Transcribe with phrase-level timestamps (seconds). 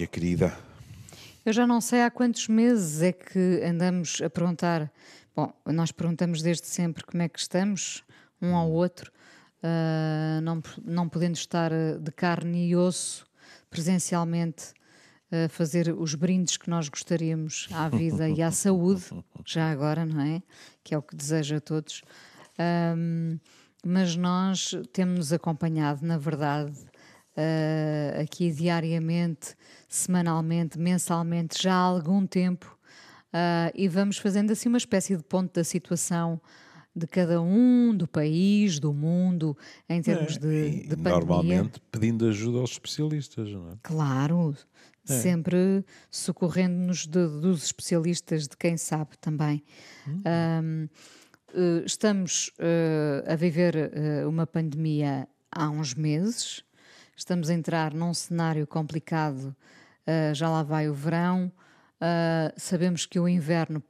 [0.00, 0.58] Minha querida.
[1.44, 4.90] Eu já não sei há quantos meses é que andamos a perguntar.
[5.36, 8.02] Bom, nós perguntamos desde sempre como é que estamos,
[8.40, 9.12] um ao outro,
[9.62, 13.26] uh, não, não podendo estar ah, de carne e osso
[13.68, 14.72] presencialmente
[15.30, 19.04] a fazer os brindes que nós gostaríamos à vida e à saúde,
[19.44, 20.42] já agora, não é?
[20.82, 22.00] Que é o que desejo a todos.
[22.96, 23.38] Um,
[23.84, 26.72] mas nós temos-nos acompanhado, na verdade,
[27.36, 29.54] uh, aqui diariamente,
[29.88, 32.76] semanalmente, mensalmente, já há algum tempo,
[33.28, 36.40] uh, e vamos fazendo assim uma espécie de ponto da situação
[36.94, 39.56] de cada um, do país, do mundo,
[39.88, 41.18] em termos é, de, de pandemia.
[41.18, 43.74] Normalmente pedindo ajuda aos especialistas, não é?
[43.82, 44.56] Claro,
[45.08, 45.12] é.
[45.12, 49.62] sempre socorrendo-nos dos especialistas, de quem sabe também.
[50.06, 50.22] Hum.
[50.26, 50.88] Um,
[51.54, 56.64] eh, estamos uh, a viver uh, uma pandemia há uns meses,
[57.20, 59.54] estamos a entrar num cenário complicado,
[60.06, 61.52] uh, já lá vai o verão,
[62.56, 63.82] sabemos que o inverno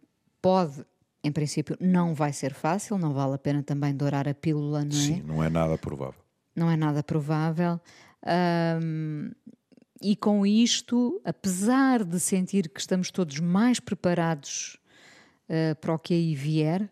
[0.43, 0.85] pode,
[1.23, 4.91] em princípio, não vai ser fácil, não vale a pena também dourar a pílula, não
[4.91, 5.01] é?
[5.01, 6.21] Sim, não é nada provável.
[6.57, 7.81] Não é nada provável.
[10.03, 14.77] e com isto, apesar de sentir que estamos todos mais preparados
[15.81, 16.91] para o que aí vier,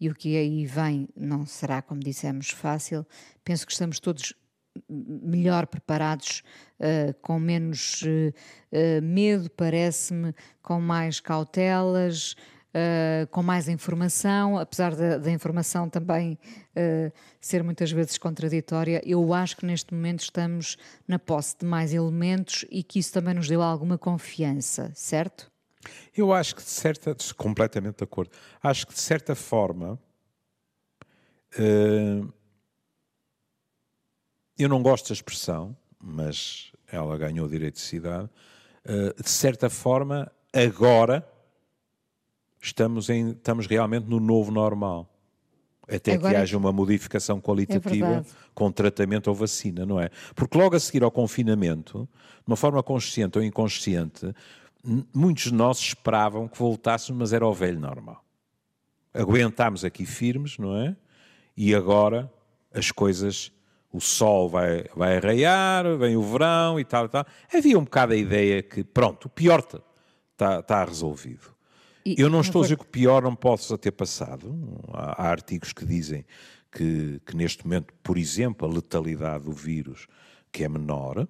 [0.00, 3.06] e o que aí vem não será, como dissemos, fácil.
[3.44, 4.32] Penso que estamos todos
[4.88, 6.42] melhor preparados,
[6.80, 8.06] uh, com menos uh,
[8.72, 12.34] uh, medo, parece-me, com mais cautelas,
[13.30, 16.38] com mais informação, apesar da, da informação também
[17.40, 19.00] ser muitas vezes contraditória.
[19.02, 20.76] Eu acho que neste momento estamos
[21.08, 25.50] na posse de mais elementos e que isso também nos deu alguma confiança, certo?
[26.14, 28.30] Eu acho que de certa, completamente de acordo,
[28.62, 29.98] acho que de certa forma,
[31.58, 32.32] uh,
[34.58, 38.28] eu não gosto da expressão, mas ela ganhou o direito de cidade,
[38.84, 41.26] uh, de certa forma, agora
[42.60, 45.12] estamos, em, estamos realmente no novo normal.
[45.88, 50.10] Até Agora, que haja uma modificação qualitativa é com tratamento ou vacina, não é?
[50.34, 52.08] Porque logo a seguir ao confinamento,
[52.38, 54.34] de uma forma consciente ou inconsciente,
[55.14, 58.24] muitos de nós esperavam que voltássemos, mas era o velho normal.
[59.14, 60.96] Aguentámos aqui firmes, não é?
[61.56, 62.30] E agora
[62.74, 63.52] as coisas,
[63.96, 67.24] o sol vai, vai arraiar, vem o verão e tal tal.
[67.52, 71.54] Havia um bocado a ideia que, pronto, o pior está, está resolvido.
[72.04, 74.54] E, Eu não estou a dizer que o pior não possa ter passado.
[74.92, 76.26] Há, há artigos que dizem
[76.70, 80.06] que, que, neste momento, por exemplo, a letalidade do vírus
[80.52, 81.26] que é menor,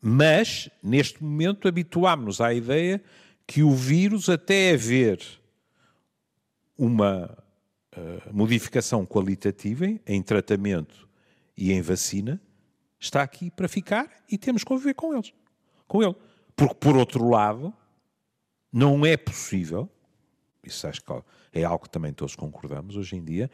[0.00, 3.02] mas, neste momento, habituámos-nos à ideia
[3.46, 5.20] que o vírus, até haver
[6.78, 7.36] uma
[7.96, 11.05] uh, modificação qualitativa em tratamento
[11.56, 12.40] e em vacina,
[12.98, 15.32] está aqui para ficar e temos que conviver com eles.
[15.86, 16.14] Com ele.
[16.54, 17.72] Porque, por outro lado,
[18.72, 19.88] não é possível,
[20.62, 21.12] isso acho que
[21.52, 23.50] é algo que também todos concordamos hoje em dia,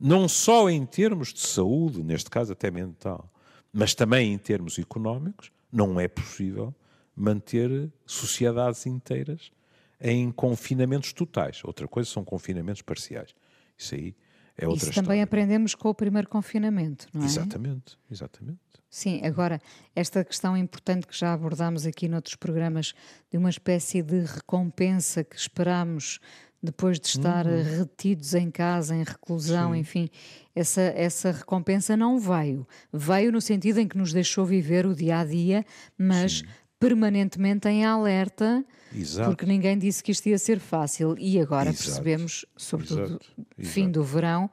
[0.00, 3.30] não só em termos de saúde, neste caso até mental,
[3.72, 6.74] mas também em termos económicos, não é possível
[7.14, 9.52] manter sociedades inteiras
[10.00, 11.62] em confinamentos totais.
[11.64, 13.34] Outra coisa são confinamentos parciais.
[13.78, 14.14] Isso aí
[14.56, 17.24] é outra Isso também aprendemos com o primeiro confinamento, não é?
[17.24, 18.60] Exatamente, exatamente.
[18.88, 19.60] Sim, agora,
[19.96, 22.92] esta questão importante que já abordámos aqui noutros programas,
[23.30, 26.20] de uma espécie de recompensa que esperamos
[26.62, 27.62] depois de estar uhum.
[27.78, 29.80] retidos em casa, em reclusão, Sim.
[29.80, 30.08] enfim,
[30.54, 32.66] essa, essa recompensa não veio.
[32.92, 35.66] Veio no sentido em que nos deixou viver o dia a dia,
[35.98, 36.44] mas Sim.
[36.82, 39.30] Permanentemente em alerta, Exato.
[39.30, 41.14] porque ninguém disse que isto ia ser fácil.
[41.16, 41.84] E agora Exato.
[41.84, 43.26] percebemos, sobretudo Exato.
[43.58, 44.50] fim do verão,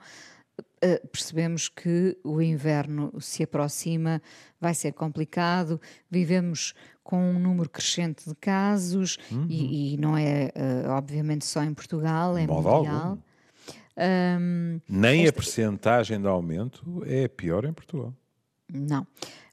[0.59, 4.21] uh, percebemos que o inverno se aproxima,
[4.61, 9.47] vai ser complicado, vivemos com um número crescente de casos uhum.
[9.49, 13.17] e, e, não é, uh, obviamente, só em Portugal, é Modo mundial.
[14.39, 15.31] Um, Nem esta...
[15.31, 18.13] a percentagem de aumento é pior em Portugal.
[18.71, 19.05] Não.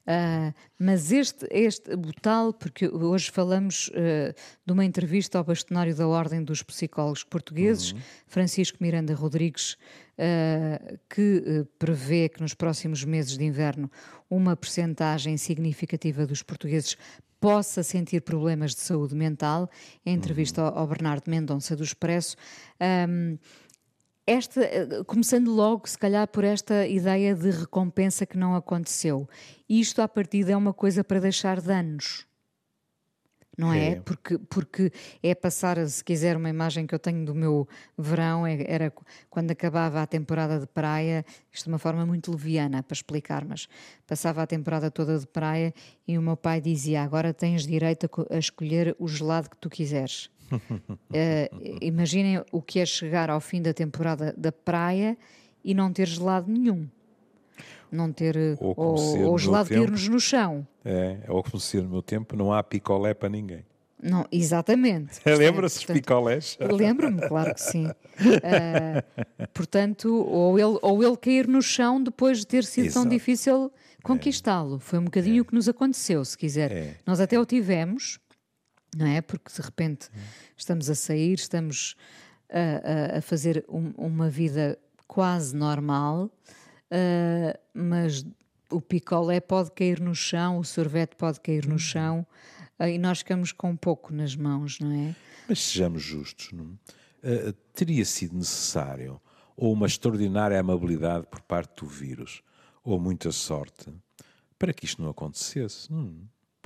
[0.07, 4.33] Uh, mas este, este, o tal, porque hoje falamos uh,
[4.65, 7.99] de uma entrevista ao bastonário da Ordem dos Psicólogos Portugueses, uhum.
[8.25, 13.91] Francisco Miranda Rodrigues, uh, que prevê que nos próximos meses de inverno
[14.29, 16.95] uma percentagem significativa dos portugueses
[17.39, 19.69] possa sentir problemas de saúde mental,
[20.05, 20.77] em entrevista uhum.
[20.79, 22.35] ao Bernardo Mendonça do Expresso.
[23.09, 23.37] Um,
[24.27, 29.27] esta, eh, começando logo, se calhar, por esta ideia de recompensa que não aconteceu.
[29.69, 32.27] Isto, à partida, é uma coisa para deixar danos.
[33.57, 33.93] não é?
[33.93, 33.95] É.
[34.01, 34.91] Porque, porque
[35.23, 38.93] é passar, se quiser, uma imagem que eu tenho do meu verão, é- era
[39.31, 43.67] quando acabava a temporada de praia, isto de uma forma muito leviana para explicar, mas
[44.05, 45.73] passava a temporada toda de praia
[46.07, 49.57] e o meu pai dizia: Agora tens direito a, co- a escolher o gelado que
[49.57, 50.29] tu quiseres.
[51.13, 51.49] Eh,
[51.81, 55.17] imaginem o que é chegar ao fim da temporada da praia
[55.63, 56.87] e não ter gelado nenhum.
[57.91, 58.35] Não ter.
[58.35, 60.67] eh, Ou como Ou, ou gelado cair-nos no chão.
[60.83, 63.65] É, é o que me no meu tempo, não há picolé para ninguém.
[64.01, 65.19] Não, exatamente.
[65.25, 66.57] É, Lembra-se dos picolés?
[66.59, 67.87] Lembro-me, claro que sim.
[68.43, 69.03] Ah,
[69.53, 73.09] portanto, ou ele, ou ele cair no chão depois de ter sido tão Exato.
[73.09, 73.71] difícil
[74.03, 74.79] conquistá-lo.
[74.79, 76.71] Foi um bocadinho o que nos aconteceu, se quiser.
[76.71, 76.95] É.
[77.05, 78.19] Nós até o tivemos,
[78.95, 79.21] não é?
[79.21, 80.09] Porque de repente
[80.55, 81.95] estamos a sair, estamos
[82.49, 86.29] a, a- fazer um- uma vida quase normal,
[86.91, 88.25] ah, mas
[88.69, 92.25] o picolé pode cair no chão, o sorvete pode cair no chão.
[92.79, 95.15] ah, E nós ficamos com pouco nas mãos, não é?
[95.47, 96.77] Mas sejamos justos, não?
[97.23, 99.19] Eh, teria sido necessário
[99.55, 102.43] ou uma extraordinária amabilidade por parte do vírus,
[102.83, 103.91] ou muita sorte,
[104.59, 105.91] para que isto não acontecesse.
[105.91, 106.13] não?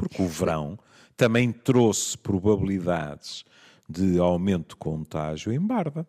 [0.01, 0.79] Porque o verão
[1.15, 3.45] também trouxe probabilidades
[3.87, 6.07] de aumento de contágio em Barda.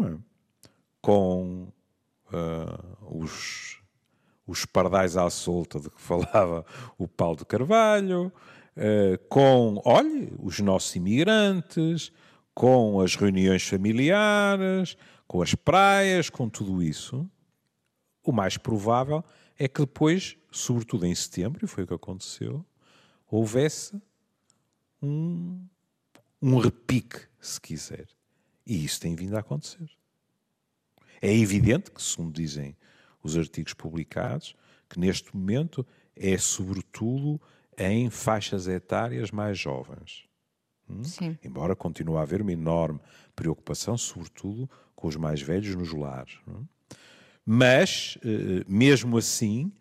[0.00, 0.16] É?
[1.02, 1.68] Com
[2.32, 3.82] ah, os,
[4.46, 6.64] os pardais à solta de que falava
[6.96, 8.32] o Paulo de Carvalho,
[8.74, 12.10] eh, com, olhe, os nossos imigrantes,
[12.54, 17.28] com as reuniões familiares, com as praias, com tudo isso,
[18.24, 19.22] o mais provável
[19.58, 22.64] é que depois, sobretudo em setembro, e foi o que aconteceu,
[23.28, 24.00] houvesse
[25.02, 25.66] um,
[26.40, 28.06] um repique, se quiser.
[28.64, 29.90] E isso tem vindo a acontecer.
[31.20, 32.76] É evidente que, segundo dizem
[33.22, 34.54] os artigos publicados,
[34.88, 35.84] que neste momento
[36.14, 37.40] é sobretudo
[37.76, 40.24] em faixas etárias mais jovens.
[41.02, 41.36] Sim.
[41.42, 43.00] Embora continue a haver uma enorme
[43.34, 46.38] preocupação, sobretudo com os mais velhos nos lares.
[46.46, 46.96] é?
[47.44, 49.72] Mas, eh, mesmo assim,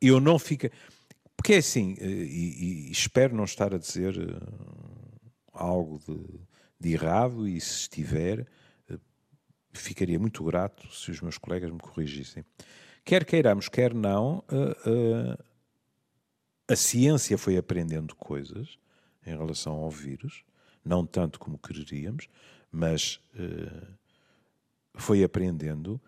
[0.00, 0.68] eu não fico.
[1.36, 4.14] Porque é assim, eh, e, e espero não estar a dizer
[5.52, 6.40] algo de,
[6.80, 8.46] de errado, e se estiver,
[9.72, 12.44] ficaria muito grato se os meus colegas me corrigissem.
[13.04, 14.42] Quer queiramos, quer não,
[16.66, 18.78] a ciência foi aprendendo coisas
[19.26, 20.42] em relação ao vírus,
[20.82, 22.28] não tanto como quereríamos,
[22.72, 23.20] mas
[24.94, 26.00] foi aprendendo,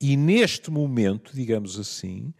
[0.00, 2.32] e neste momento, digamos assim,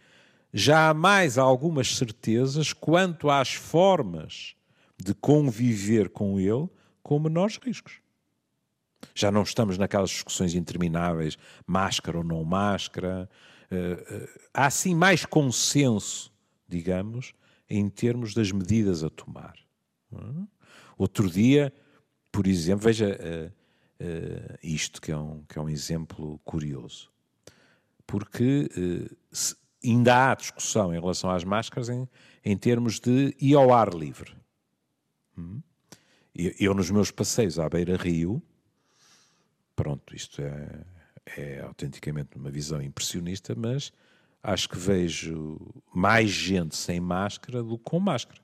[0.53, 4.55] já há mais algumas certezas quanto às formas
[4.97, 6.67] de conviver com ele
[7.03, 8.01] com menores riscos.
[9.13, 13.29] Já não estamos naquelas discussões intermináveis, máscara ou não máscara.
[13.69, 16.31] Eh, eh, há sim mais consenso,
[16.67, 17.33] digamos,
[17.69, 19.55] em termos das medidas a tomar.
[20.11, 20.47] Hum?
[20.97, 21.73] Outro dia,
[22.31, 27.10] por exemplo, veja eh, isto que é, um, que é um exemplo curioso.
[28.11, 32.05] Porque eh, se- ainda há discussão em relação às máscaras em,
[32.43, 34.35] em termos de ir ao ar livre.
[35.37, 35.61] Hum?
[36.35, 38.43] Eu, eu, nos meus passeios à beira-rio,
[39.75, 40.85] pronto, isto é,
[41.37, 43.93] é autenticamente uma visão impressionista, mas
[44.43, 45.57] acho que vejo
[45.93, 48.41] mais gente sem máscara do que com máscara.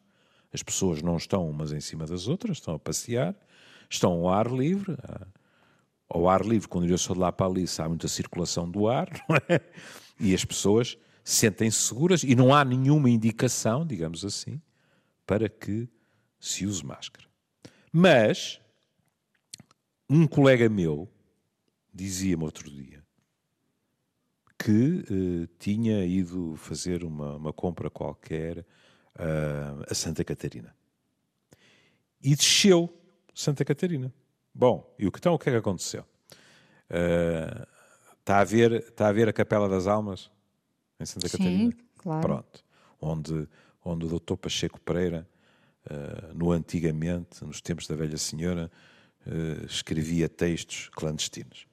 [0.53, 3.35] As pessoas não estão umas em cima das outras, estão a passear,
[3.89, 4.97] estão ao ar livre.
[6.09, 9.09] Ao ar livre, quando eu sou de lá para ali, há muita circulação do ar,
[9.49, 9.61] é?
[10.19, 14.61] E as pessoas sentem-se seguras e não há nenhuma indicação, digamos assim,
[15.25, 15.87] para que
[16.39, 17.27] se use máscara.
[17.91, 18.61] Mas
[20.09, 21.09] um colega meu
[21.93, 23.03] dizia-me outro dia
[24.57, 28.65] que eh, tinha ido fazer uma, uma compra qualquer
[29.17, 30.75] ah, a Santa Catarina.
[32.21, 32.93] E desceu
[33.33, 34.13] Santa Catarina.
[34.57, 36.03] Bom, e o que então o que é que aconteceu?
[36.89, 37.67] Ah,
[38.27, 40.29] Está a, ver, está a ver a Capela das Almas
[40.99, 41.73] em Santa Sim, Catarina?
[41.95, 42.21] claro.
[42.21, 42.65] Pronto.
[42.99, 43.47] Onde,
[43.85, 45.25] onde o doutor Pacheco Pereira,
[45.89, 48.69] ah, no antigamente, nos tempos da velha senhora,
[49.25, 51.67] ah, escrevia textos clandestinos.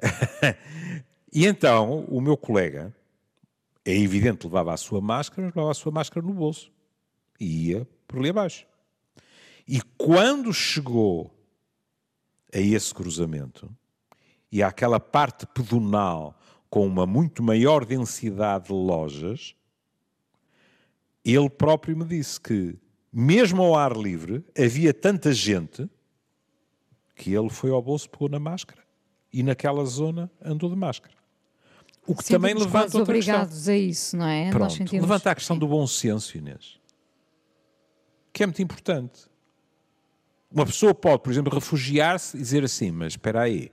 [1.32, 2.92] e então, o meu colega,
[3.84, 6.72] é evidente, levava a sua máscara, mas levava a sua máscara no bolso.
[7.38, 8.66] E ia por ali abaixo.
[9.68, 11.33] E quando chegou
[12.54, 13.68] a esse cruzamento,
[14.50, 16.38] e àquela parte pedonal
[16.70, 19.54] com uma muito maior densidade de lojas,
[21.24, 22.76] ele próprio me disse que,
[23.12, 25.88] mesmo ao ar livre, havia tanta gente
[27.16, 28.82] que ele foi ao bolso, pegou na máscara
[29.32, 31.14] e naquela zona andou de máscara.
[32.06, 33.34] O que também levanta outra questão.
[33.34, 34.50] obrigados a isso, não é?
[34.50, 36.78] Pronto, sentimos- levanta a questão do bom senso, Inês.
[38.32, 39.22] que é muito importante.
[40.54, 43.72] Uma pessoa pode, por exemplo, refugiar-se e dizer assim, mas espera aí,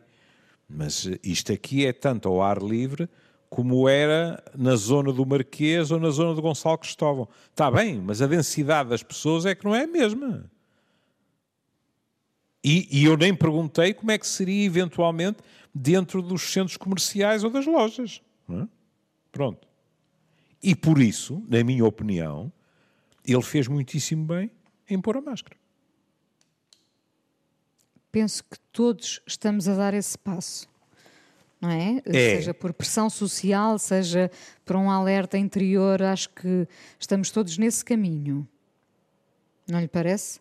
[0.67, 3.07] mas isto aqui é tanto ao ar livre
[3.51, 7.29] como era na zona do Marquês ou na zona do Gonçalo Cristóvão.
[7.51, 10.49] Está bem, mas a densidade das pessoas é que não é a mesma.
[12.63, 15.37] E, e, eu nem perguntei como é que seria eventualmente
[15.73, 18.23] dentro dos centros comerciais ou das lojas.
[18.49, 18.67] É?
[19.31, 19.67] Pronto.
[20.63, 22.51] E por isso, na minha opinião,
[23.23, 24.49] ele fez muitíssimo bem
[24.89, 25.60] em pôr a máscara.
[28.11, 30.67] Penso que todos estamos a dar esse passo.
[31.61, 32.01] Não é?
[32.05, 32.11] é?
[32.11, 34.31] Seja por pressão social, seja
[34.65, 36.67] por um alerta interior, acho que
[36.99, 38.47] estamos todos nesse caminho.
[39.67, 40.39] Não lhe parece?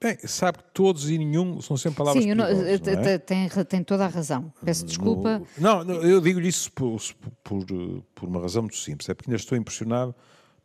[0.00, 3.18] Bem, sabe que todos e nenhum são sempre palavras Sim, não, é?
[3.18, 4.52] tem, tem toda a razão.
[4.64, 5.42] Peço desculpa.
[5.56, 7.00] No, não, não, eu digo-lhe isso por,
[7.42, 7.64] por,
[8.14, 9.08] por, uma razão muito simples.
[9.08, 10.14] É porque ainda estou impressionado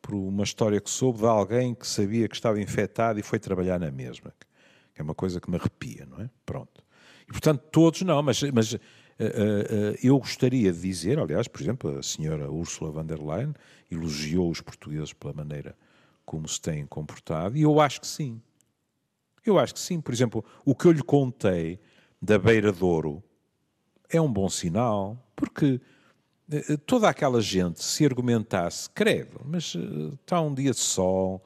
[0.02, 3.80] por uma história que soube de alguém que sabia que estava infectado e foi trabalhar
[3.80, 4.34] na mesma.
[4.94, 6.30] Que é uma coisa que me arrepia, não é?
[6.46, 6.84] Pronto.
[7.28, 8.80] E, portanto, todos não, mas, mas uh, uh,
[10.04, 13.54] eu gostaria de dizer, aliás, por exemplo, a senhora Ursula von der Leyen
[13.90, 15.76] elogiou os portugueses pela maneira
[16.26, 18.42] como se têm comportado, e eu acho que sim.
[19.46, 20.00] Eu acho que sim.
[20.00, 21.80] Por exemplo, o que eu lhe contei
[22.22, 23.24] da Beira Douro
[24.10, 25.82] é um bom sinal, porque
[26.86, 29.76] toda aquela gente se argumentasse, credo, mas
[30.22, 31.44] está um dia de sol,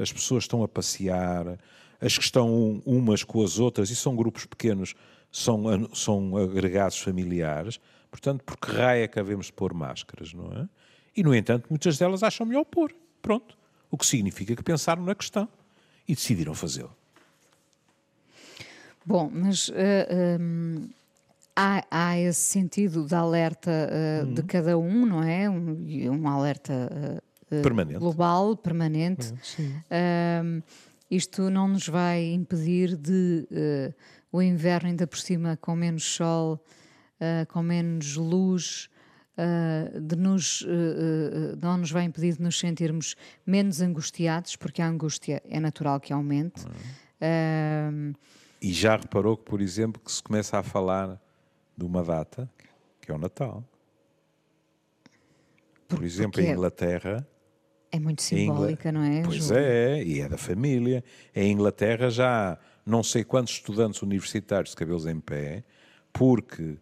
[0.00, 1.58] as pessoas estão a passear,
[2.00, 4.94] as que estão umas com as outras, e são grupos pequenos,
[5.30, 10.52] são, são agregados familiares, portanto, por que raio é que havemos de pôr máscaras, não
[10.52, 10.68] é?
[11.16, 13.56] E, no entanto, muitas delas acham melhor pôr, pronto.
[13.90, 15.48] O que significa que pensaram na questão
[16.06, 16.94] e decidiram fazê-lo.
[19.04, 20.90] Bom, mas uh, eh, um, ehm,
[21.54, 24.34] há, há, esse sentido de alerta uh, uhum.
[24.34, 25.48] de cada um, não é?
[25.48, 26.72] Um, um alerta
[27.50, 28.00] uh, permanente.
[28.00, 29.32] global, permanente.
[29.90, 30.60] Ehm,
[31.10, 33.46] isto não nos vai impedir de
[34.32, 36.62] o inverno ainda por cima com menos sol,
[37.48, 38.90] com menos luz,
[40.00, 40.66] de nos,
[41.62, 43.14] não nos vai impedir de nos sentirmos
[43.46, 46.64] menos angustiados, porque a angústia é natural que aumente.
[46.64, 48.12] Uhum.
[48.60, 51.20] E já reparou que, por exemplo, que se começa a falar
[51.76, 52.50] de uma data,
[53.00, 53.62] que é o Natal.
[55.86, 57.26] Por, por exemplo, em Inglaterra.
[57.96, 58.98] É muito simbólica, Ingl...
[58.98, 59.22] não é?
[59.22, 61.02] Pois é, e é da família.
[61.34, 65.64] Em Inglaterra já há não sei quantos estudantes universitários de cabelos em pé,
[66.12, 66.76] porque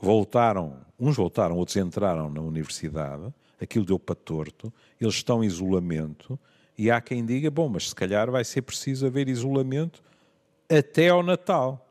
[0.00, 6.38] voltaram, uns voltaram, outros entraram na universidade, aquilo deu para torto, eles estão em isolamento,
[6.76, 10.02] e há quem diga, bom, mas se calhar vai ser preciso haver isolamento
[10.68, 11.86] até ao Natal.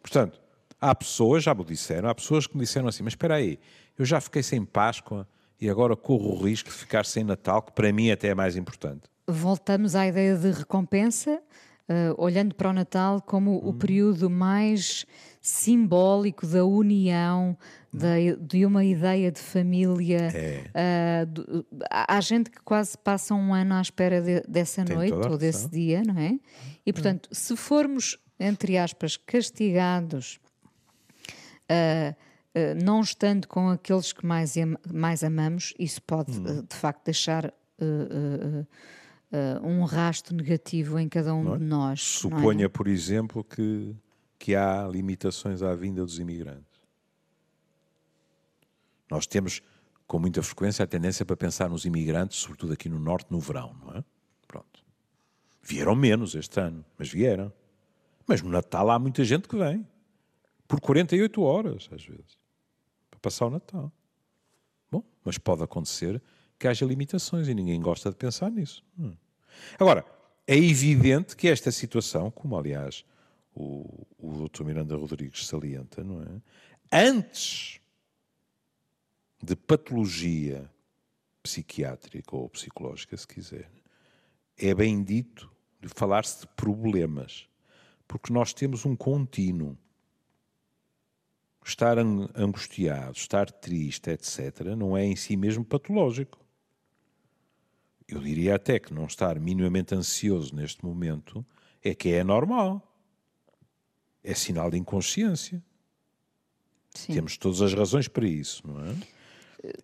[0.00, 0.40] Portanto,
[0.80, 3.58] há pessoas, já me disseram, há pessoas que me disseram assim, mas espera aí,
[3.98, 5.26] eu já fiquei sem Páscoa
[5.60, 8.56] e agora corro o risco de ficar sem Natal, que para mim até é mais
[8.56, 9.02] importante.
[9.26, 11.40] Voltamos à ideia de recompensa,
[11.88, 13.68] uh, olhando para o Natal como hum.
[13.68, 15.06] o período mais
[15.40, 17.56] simbólico da união,
[17.92, 20.30] de, de uma ideia de família.
[20.34, 21.24] É.
[21.24, 25.38] Uh, há gente que quase passa um ano à espera de, dessa Tem noite ou
[25.38, 26.38] desse dia, não é?
[26.84, 30.38] E portanto, se formos, entre aspas, castigados.
[31.70, 32.14] Uh,
[32.56, 34.54] uh, não estando com aqueles que mais,
[34.92, 36.64] mais amamos, isso pode hum.
[36.68, 37.52] de facto deixar
[39.62, 41.58] um rastro negativo em cada um é?
[41.58, 42.00] de nós.
[42.00, 42.20] É?
[42.20, 42.68] Suponha, é?
[42.68, 43.94] por exemplo, que,
[44.38, 46.76] que há limitações à vinda dos imigrantes.
[49.10, 49.62] Nós temos,
[50.06, 53.76] com muita frequência, a tendência para pensar nos imigrantes, sobretudo aqui no Norte, no verão,
[53.84, 54.04] não é?
[54.46, 54.84] Pronto.
[55.62, 57.52] Vieram menos este ano, mas vieram.
[58.26, 59.86] Mas no Natal há muita gente que vem.
[60.66, 62.36] Por 48 horas, às vezes.
[63.16, 63.92] Para passar o Natal.
[64.90, 66.22] Bom, mas pode acontecer
[66.58, 68.84] que haja limitações e ninguém gosta de pensar nisso.
[68.98, 69.16] Hum.
[69.78, 70.04] Agora,
[70.46, 73.04] é evidente que esta situação, como aliás
[73.54, 74.64] o, o Dr.
[74.64, 76.40] Miranda Rodrigues salienta, não é?
[76.92, 77.80] Antes
[79.42, 80.70] de patologia
[81.42, 83.70] psiquiátrica ou psicológica, se quiser,
[84.56, 87.48] é bem dito de falar-se de problemas,
[88.06, 89.76] porque nós temos um contínuo.
[91.66, 96.38] Estar angustiado, estar triste, etc., não é em si mesmo patológico.
[98.06, 101.44] Eu diria até que não estar minimamente ansioso neste momento
[101.82, 102.80] é que é normal.
[104.22, 105.60] É sinal de inconsciência.
[106.94, 107.14] Sim.
[107.14, 108.94] Temos todas as razões para isso, não é?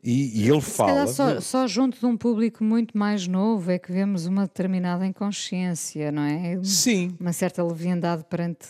[0.04, 1.06] E, e ele Se fala.
[1.08, 6.12] Só, só, junto de um público muito mais novo é que vemos uma determinada inconsciência,
[6.12, 6.62] não é?
[6.62, 7.16] Sim.
[7.18, 8.66] Uma certa leviandade perante,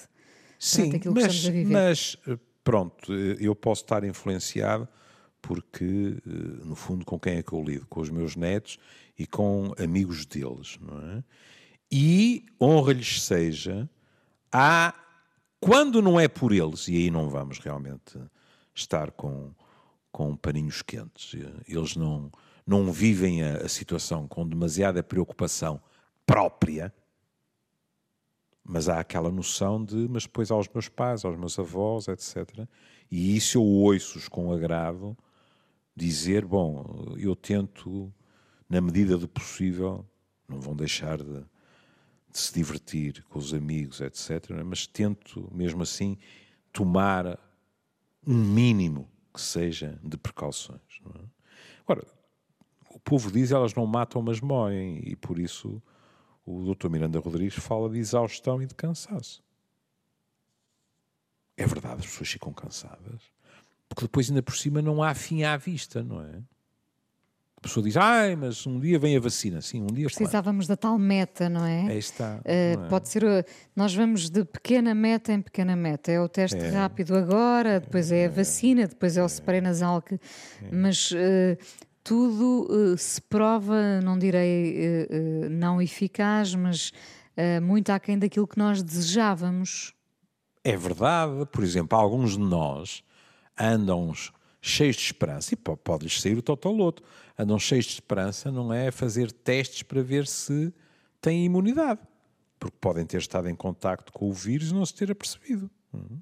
[0.59, 1.73] Sim, perante aquilo mas, que estamos a viver.
[1.73, 2.17] Mas,
[2.63, 4.89] pronto, eu posso estar influenciado
[5.43, 7.87] porque, no fundo, com quem é que eu lido?
[7.87, 8.79] Com os meus netos
[9.19, 11.25] e com amigos deles, não é?
[11.91, 13.91] E honra-lhes seja,
[14.51, 14.95] há,
[15.61, 18.19] quando não é por eles, e aí não vamos realmente
[18.75, 19.53] estar com,
[20.11, 21.39] com paninhos quentes,
[21.69, 22.31] eles não,
[22.67, 25.83] não vivem a, a situação com demasiada preocupação
[26.25, 26.95] própria,
[28.65, 32.67] mas há aquela noção de, mas depois aos meus pais, aos meus avós, etc.
[33.11, 35.17] E isso eu ouço-os com agrado
[35.95, 38.13] dizer, bom, eu tento,
[38.69, 40.07] na medida do possível,
[40.49, 44.51] não vão deixar de, de se divertir com os amigos, etc.
[44.65, 46.17] Mas tento, mesmo assim,
[46.73, 47.39] tomar
[48.27, 50.81] um mínimo que seja de precauções.
[51.17, 51.21] É?
[51.85, 52.07] Agora,
[52.91, 55.83] o povo diz elas não matam, mas moem, e por isso
[56.45, 56.89] o Dr.
[56.89, 59.43] Miranda Rodrigues fala de exaustão e de cansaço.
[61.57, 63.23] É verdade, as pessoas ficam cansadas,
[63.89, 66.43] porque depois, ainda por cima, não há fim à vista, não é?
[67.57, 69.61] A pessoa diz, ai, mas um dia vem a vacina.
[69.61, 71.93] Sim, um dia Precisávamos da tal meta, não é?
[71.93, 72.39] Aí está.
[72.39, 72.77] Uh, é?
[72.89, 73.45] Pode ser, uh,
[73.77, 76.11] nós vamos de pequena meta em pequena meta.
[76.11, 76.71] É o teste é.
[76.71, 80.03] rápido agora, depois é a vacina, depois é o spray nasal.
[80.03, 80.19] Que, é.
[80.73, 81.57] Mas uh,
[82.05, 86.93] tudo uh, se prova, não direi uh, uh, não eficaz, mas
[87.63, 89.95] muito aquém daquilo que nós desejávamos.
[90.63, 93.03] É verdade, por exemplo, alguns de nós
[93.59, 94.13] andam
[94.61, 97.03] cheios de esperança, e pode-lhes sair o totoloto,
[97.39, 100.75] andam cheios de esperança, não é fazer testes para ver se
[101.23, 102.01] têm imunidade,
[102.61, 105.71] porque podem ter estado em contacto com o vírus e não se ter apercebido.
[105.93, 106.21] Uhum.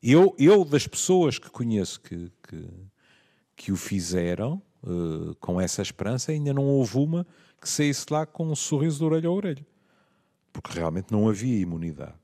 [0.00, 2.68] Eu, eu das pessoas que conheço que, que,
[3.56, 7.26] que o fizeram, uh, com essa esperança, ainda não houve uma
[7.60, 9.66] que saísse lá com um sorriso de orelha a orelha.
[10.52, 12.14] Porque realmente não havia imunidade.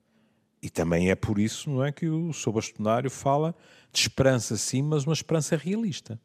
[0.63, 3.55] E também é por isso, não é, que o seu bastonário fala
[3.93, 6.19] de esperança sim, mas uma esperança realista.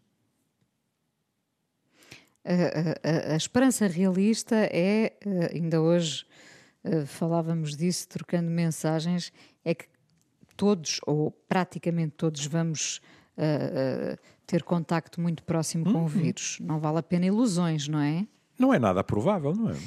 [2.44, 6.26] A, a, a esperança realista é, eh, ainda hoje
[6.84, 9.32] uh, falávamos disso, trocando mensagens,
[9.64, 9.86] é que
[10.58, 13.00] todos, ou praticamente todos, vamos
[13.38, 14.18] uh, uh,
[14.52, 16.08] ter contacto muito próximo com o uhum.
[16.08, 16.58] vírus.
[16.60, 18.28] Não vale a pena ilusões, não é?
[18.60, 19.78] Não é nada provável, não é?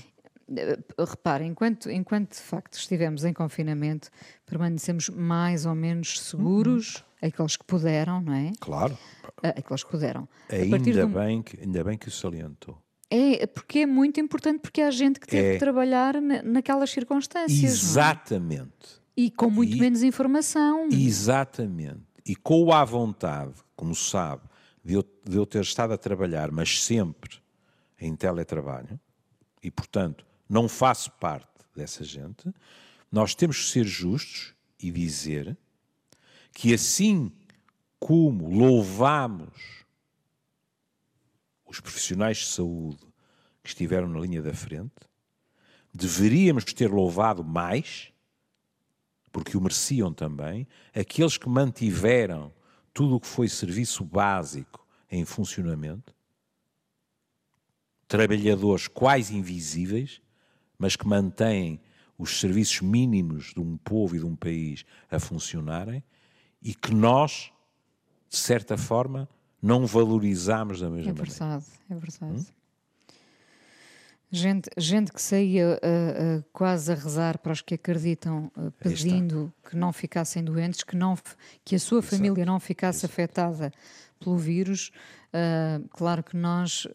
[0.57, 4.09] Eh, repare, enquanto, enquanto de facto estivemos em confinamento,
[4.46, 7.29] permanecemos mais ou menos seguros, uhum.
[7.29, 8.53] aqueles que puderam, não é?
[8.59, 8.96] Claro.
[9.44, 10.27] Uh, aqueles que puderam.
[10.50, 12.79] Ainda, bem que, ainda bem que o salientou.
[13.11, 15.53] É, porque é muito importante, porque há gente que teve é.
[15.53, 17.62] que trabalhar naquelas circunstâncias.
[17.62, 17.66] É?
[17.66, 19.03] Exatamente.
[19.16, 19.20] É?
[19.24, 20.88] E com muito e, menos informação.
[20.90, 22.00] Exatamente.
[22.27, 24.42] E com a vontade, como sabe,
[24.85, 27.38] de eu, de eu ter estado a trabalhar, mas sempre
[27.99, 29.01] em teletrabalho,
[29.62, 32.53] e portanto não faço parte dessa gente,
[33.11, 35.57] nós temos que ser justos e dizer
[36.53, 37.33] que assim
[37.99, 39.85] como louvamos
[41.64, 43.01] os profissionais de saúde
[43.62, 44.92] que estiveram na linha da frente,
[45.92, 48.12] deveríamos ter louvado mais,
[49.33, 52.53] porque o mereciam também, aqueles que mantiveram
[52.95, 56.15] tudo o que foi serviço básico em funcionamento,
[58.07, 60.23] trabalhadores quase invisíveis,
[60.79, 61.81] mas que mantêm
[62.17, 66.03] os serviços mínimos de um povo e de um país a funcionarem
[66.63, 67.53] e que nós,
[68.31, 69.29] de certa forma,
[69.61, 71.65] não valorizamos da mesma é verdade, maneira.
[71.91, 72.45] É verdade, hum?
[74.31, 79.53] Gente, gente que saía uh, uh, quase a rezar para os que acreditam, uh, pedindo
[79.69, 81.17] que não ficassem doentes, que, não,
[81.65, 82.17] que a sua Exato.
[82.17, 83.13] família não ficasse Exato.
[83.13, 83.73] afetada
[84.19, 84.91] pelo vírus.
[85.91, 86.87] claro que nós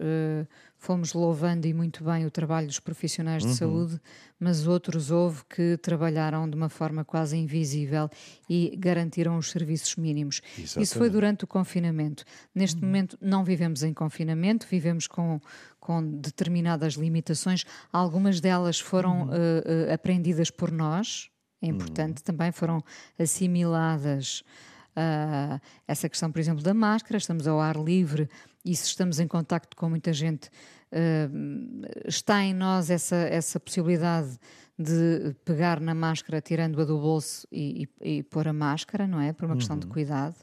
[0.79, 3.55] fomos louvando e muito bem o trabalho dos profissionais de uhum.
[3.55, 4.01] saúde,
[4.39, 8.09] mas outros houve que trabalharam de uma forma quase invisível
[8.49, 10.41] e garantiram os serviços mínimos.
[10.57, 10.85] Exatamente.
[10.85, 12.23] Isso foi durante o confinamento.
[12.55, 12.87] Neste uhum.
[12.87, 15.41] momento não vivemos em confinamento, vivemos com,
[15.81, 17.65] com determinadas limitações.
[17.91, 19.27] Algumas delas foram uhum.
[19.27, 21.29] uh, uh, aprendidas por nós,
[21.61, 22.23] é importante, uhum.
[22.23, 22.81] também foram
[23.19, 24.43] assimiladas.
[24.91, 28.29] Uh, essa questão, por exemplo, da máscara, estamos ao ar livre,
[28.65, 30.49] e se estamos em contacto com muita gente,
[30.91, 34.39] uh, está em nós essa, essa possibilidade
[34.77, 39.33] de pegar na máscara, tirando-a do bolso e, e, e, pôr a máscara, não é?
[39.33, 39.57] Por uma uhum.
[39.57, 39.91] questão de uhum.
[39.91, 40.35] cuidado.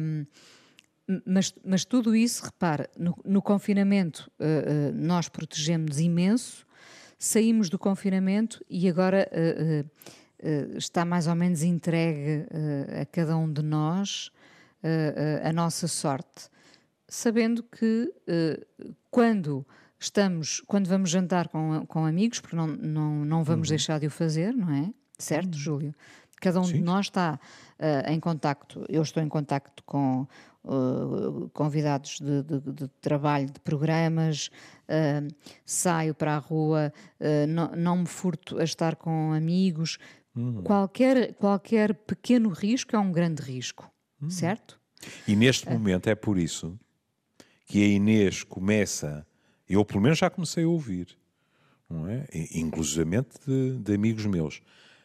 [0.00, 0.26] Um,
[1.26, 6.66] mas, mas, tudo isso, repara, no, no confinamento uh, uh, nós protegemos imenso,
[7.18, 12.46] saímos do confinamento e agora uh, está mais ou menos entregue
[13.00, 14.30] a cada um de nós
[15.42, 16.48] a nossa sorte
[17.08, 19.66] sabendo que uh, quando
[19.98, 23.72] estamos, quando vamos jantar com, com amigos, porque não, não, não vamos uhum.
[23.72, 24.92] deixar de o fazer, não é?
[25.18, 25.58] Certo, uhum.
[25.60, 25.94] Júlio?
[26.40, 26.74] Cada um Sim.
[26.74, 27.40] de nós está
[27.80, 30.24] uh, em contacto, eu estou em contacto com
[30.62, 34.48] uh, convidados de, de, de, trabalho, de programas,
[34.84, 35.34] uh,
[35.66, 36.92] saio para a rua,
[37.48, 39.98] não, não, me furto a estar com amigos.
[40.36, 40.62] Uhum.
[40.62, 43.90] Qualquer, qualquer pequeno risco é um grande risco,
[44.22, 44.30] uhum.
[44.30, 44.78] certo?
[45.26, 46.78] E neste momento é por isso
[47.68, 49.24] que a Inês começa,
[49.68, 51.16] eu pelo menos já comecei a ouvir,
[51.88, 52.26] não é?
[52.54, 54.60] inclusivamente de, de amigos meus,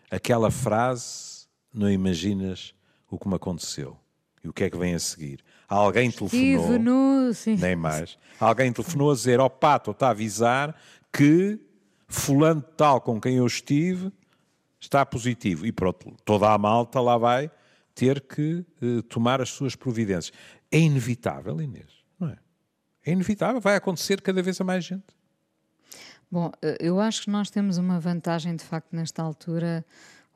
[0.10, 2.73] aquela frase, não imaginas
[3.12, 3.97] o que me aconteceu.
[4.43, 5.43] E o que é que vem a seguir?
[5.67, 7.34] Alguém telefonou, no...
[7.34, 7.56] Sim.
[7.56, 10.76] nem mais, alguém telefonou a dizer, ó oh, Pato, está a avisar
[11.12, 11.60] que
[12.08, 14.12] fulano tal com quem eu estive
[14.80, 15.65] está positivo.
[15.65, 17.49] E pronto, toda a malta lá vai
[17.95, 20.36] ter que uh, tomar as suas providências.
[20.71, 22.38] É inevitável, Inês, não é?
[23.06, 25.04] É inevitável, vai acontecer cada vez a mais gente.
[26.32, 29.86] Bom, eh, eu acho que nós temos uma vantagem, de facto, nesta altura,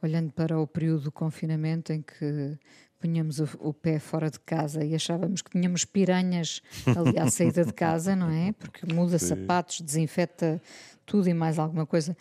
[0.02, 2.58] olhando para o período do confinamento em que
[3.00, 7.64] punhamos o, o, pé fora de casa e achávamos que tínhamos piranhas ali à saída
[7.64, 8.52] de casa, não é?
[8.54, 9.28] Porque muda Sim.
[9.28, 10.62] sapatos, desinfeta
[11.06, 12.18] tudo e mais alguma coisa.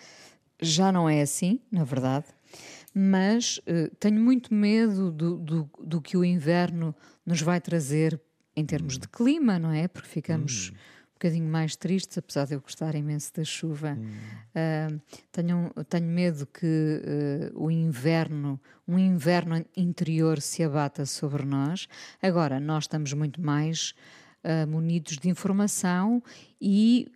[0.61, 2.27] Já não é assim, na verdade.
[2.95, 6.95] Mas uh, tenho muito medo do, do, do, que o inverno
[7.27, 8.19] nos vai trazer
[8.57, 9.87] em termos de clima, não é?
[9.87, 10.71] Porque ficamos.
[10.71, 13.99] Hum bocadinho mais tristes, apesar de eu gostar imenso da chuva.
[13.99, 14.11] Hum.
[14.55, 15.01] Uh,
[15.33, 17.03] tenho, tenho medo que
[17.55, 21.89] uh, o inverno, um inverno interior se abata sobre nós.
[22.23, 23.95] Agora, nós estamos muito mais
[24.45, 26.23] uh, munidos de informação
[26.61, 27.11] e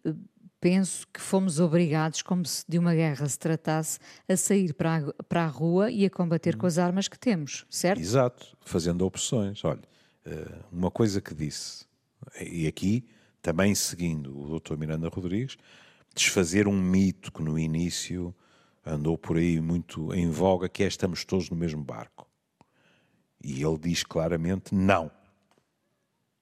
[0.60, 3.98] penso que fomos obrigados, como se de uma guerra se tratasse,
[4.28, 6.58] a sair para a, para a rua e a combater hum.
[6.58, 8.00] com as armas que temos, certo?
[8.00, 9.62] Exato, fazendo opções.
[9.62, 9.89] Olha,
[10.70, 11.84] uma coisa que disse,
[12.40, 13.06] e aqui
[13.42, 14.76] também seguindo o Dr.
[14.76, 15.56] Miranda Rodrigues,
[16.14, 18.34] desfazer um mito que no início
[18.84, 22.28] andou por aí muito em voga, que é estamos todos no mesmo barco.
[23.42, 25.10] E ele diz claramente não.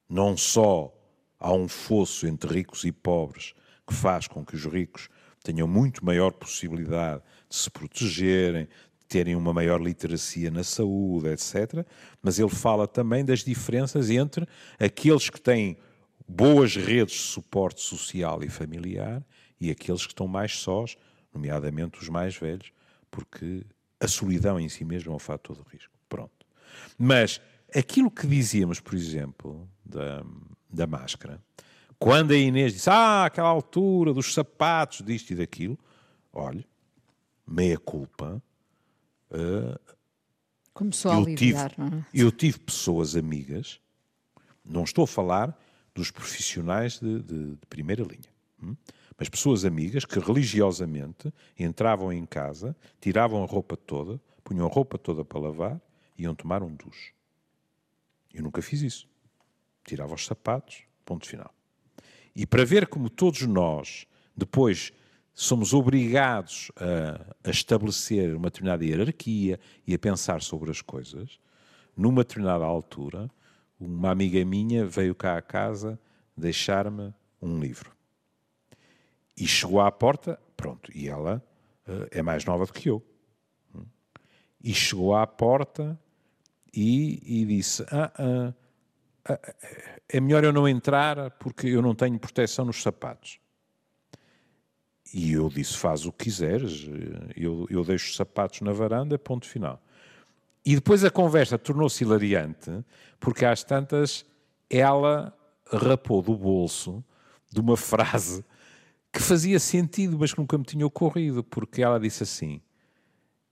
[0.09, 0.93] Não só
[1.39, 3.55] há um fosso entre ricos e pobres
[3.87, 5.09] que faz com que os ricos
[5.43, 8.69] tenham muito maior possibilidade de se protegerem,
[9.09, 11.87] terem uma maior literacia na saúde, etc.
[12.23, 14.47] Mas ele fala também das diferenças entre
[14.79, 15.79] aqueles que têm
[16.29, 19.25] boas redes de suporte social e familiar
[19.61, 20.97] e aqueles que estão mais sós,
[21.33, 22.71] nomeadamente os mais velhos,
[23.11, 23.65] porque
[23.99, 25.93] a solidão em si mesmo é um fator de risco.
[26.09, 26.47] Pronto.
[26.97, 27.41] Mas
[27.75, 30.23] aquilo que dizíamos, por exemplo, da,
[30.71, 31.43] da máscara,
[31.99, 35.77] quando a Inês disse, ah, aquela altura dos sapatos, disto e daquilo,
[36.33, 36.65] olha,
[37.47, 38.41] meia culpa.
[39.31, 39.79] Uh,
[40.73, 42.07] Começou a aliviar, tive, não é?
[42.15, 43.81] Eu tive pessoas amigas,
[44.65, 45.59] não estou a falar
[45.95, 48.31] dos profissionais de, de, de primeira linha.
[48.63, 48.77] Hum?
[49.19, 54.97] Mas pessoas amigas que religiosamente entravam em casa, tiravam a roupa toda, punham a roupa
[54.97, 55.81] toda para lavar
[56.17, 57.13] e iam tomar um duche.
[58.33, 59.09] Eu nunca fiz isso.
[59.85, 61.53] Tirava os sapatos, ponto final.
[62.37, 64.93] E para ver como todos nós, depois,
[65.41, 71.39] somos obrigados a, a, estabelecer uma determinada hierarquia e a pensar sobre as coisas,
[71.97, 73.31] numa determinada altura,
[73.79, 75.97] uma amiga minha veio cá à casa
[76.37, 77.93] deixar-me um livro.
[79.37, 81.41] E chegou à porta, pronto, e ela
[81.87, 83.01] uh, é mais nova do que eu.
[84.61, 85.97] E chegou à porta
[86.75, 88.55] e, e disse: ah, ah,
[89.29, 89.55] ah,
[90.09, 93.39] É melhor eu não entrar porque eu não tenho proteção nos sapatos.
[95.13, 96.89] E eu disse: Faz o que quiseres,
[97.37, 99.83] eu, eu deixo os sapatos na varanda, ponto final.
[100.65, 102.71] E depois a conversa tornou-se hilariante,
[103.19, 104.25] porque às tantas
[104.69, 105.35] ela
[105.73, 107.03] rapou do bolso
[107.51, 108.45] de uma frase
[109.13, 112.61] que fazia sentido, mas que nunca me tinha ocorrido, porque ela disse assim: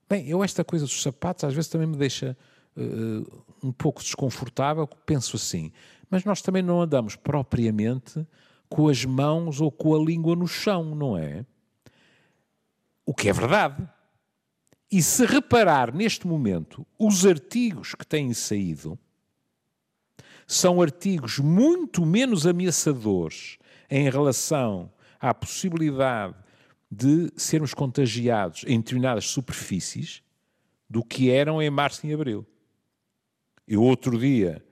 [0.09, 2.37] Bem, eu esta coisa dos sapatos às vezes também me deixa
[2.75, 5.71] uh, um pouco desconfortável, penso assim,
[6.09, 8.25] mas nós também não andamos propriamente
[8.69, 11.45] com as mãos ou com a língua no chão, não é?
[13.05, 13.87] O que é verdade.
[14.91, 18.97] E se reparar neste momento, os artigos que têm saído
[20.45, 23.57] são artigos muito menos ameaçadores
[23.89, 26.35] em relação à possibilidade
[26.89, 30.23] de sermos contagiados em determinadas superfícies
[30.89, 32.45] do que eram em março e abril.
[33.67, 34.63] Eu outro dia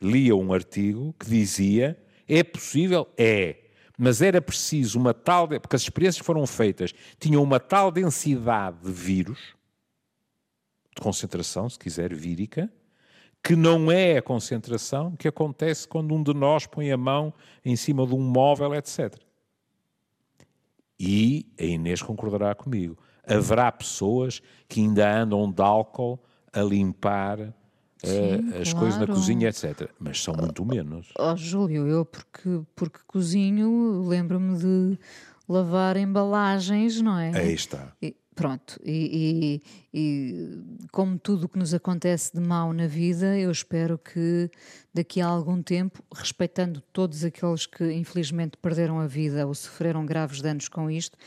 [0.00, 3.08] lia um artigo que dizia: é possível?
[3.16, 8.78] É mas era preciso uma tal, porque as experiências foram feitas, tinham uma tal densidade
[8.80, 9.56] de vírus,
[10.94, 12.72] de concentração, se quiser, vírica,
[13.42, 17.74] que não é a concentração que acontece quando um de nós põe a mão em
[17.74, 19.16] cima de um móvel, etc.
[20.98, 22.96] E a Inês concordará comigo.
[23.26, 26.20] haverá pessoas que ainda andam de álcool
[26.52, 27.52] a limpar
[28.02, 28.78] Sim, uh, as claro.
[28.78, 29.90] coisas na cozinha, etc.
[29.98, 31.08] Mas são muito menos.
[31.18, 34.98] Oh, Júlio, eu porque, porque cozinho, lembro-me de
[35.48, 37.36] lavar embalagens, não é?
[37.36, 37.92] Aí está.
[38.00, 39.60] E, pronto, e,
[39.92, 44.48] e, e como tudo o que nos acontece de mal na vida, eu espero que
[44.94, 50.40] daqui a algum tempo, respeitando todos aqueles que infelizmente perderam a vida ou sofreram graves
[50.40, 51.18] danos com isto,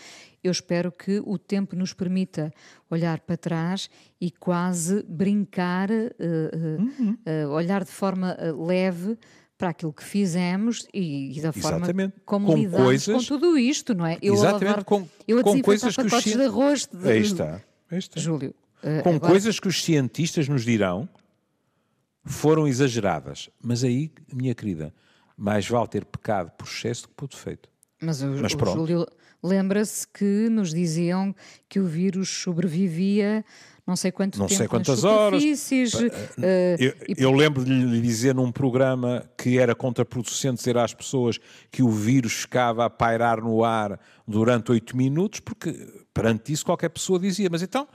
[0.43, 2.51] eu espero que o tempo nos permita
[2.89, 7.17] olhar para trás e quase brincar, uh, uh, Uhum.
[7.45, 9.17] uh, olhar de forma leve
[9.57, 12.15] para aquilo que fizemos e, e da forma Exatamente.
[12.25, 14.17] como Com lidamos coisas- com tudo isto, não é?
[14.21, 16.87] Eu Exatamente, lavar, com- eu a com coisas que os de arroz.
[16.91, 17.61] De, Aí está.
[17.91, 18.19] Aí está.
[18.19, 18.55] Júlio,
[19.03, 21.07] Com agora- coisas que os cientistas nos dirão
[22.23, 23.49] foram exageradas.
[23.61, 24.93] Mas aí, minha querida,
[25.37, 27.69] mais vale ter pecado por excesso do que por defeito.
[28.01, 28.65] Mas o, Mas o.
[28.65, 29.05] Júlio
[29.43, 31.35] lembra-se que nos diziam
[31.67, 33.43] que o vírus sobrevivia
[33.85, 35.43] não sei quanto Não tempo sei quantas horas.
[36.41, 41.39] eh, Eu, eu lembro de lhe dizer num programa que era contraproducente dizer às pessoas
[41.71, 45.73] que o vírus ficava a pairar no ar durante oito minutos, porque
[46.13, 47.87] perante isso qualquer pessoa dizia, mas então,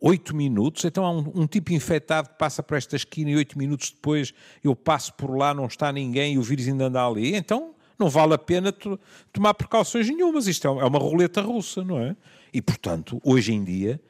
[0.00, 3.58] oito minutos, então há um, um tipo infectado que passa por esta esquina e oito
[3.58, 7.34] minutos depois eu passo por lá, não está ninguém e o vírus ainda anda ali,
[7.34, 8.98] então não vale a pena to-
[9.32, 12.16] tomar precauções nenhumas, isto é é uma roleta russa, não é?
[12.52, 14.00] E portanto, hoje em dia,